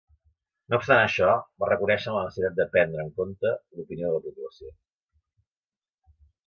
[0.73, 1.27] No obstant això,
[1.63, 4.75] va reconèixer la necessitat de prendre en compte l'opinió de la població.